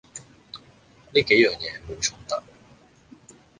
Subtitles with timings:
[1.11, 2.33] 呢幾樣嘢冇衝突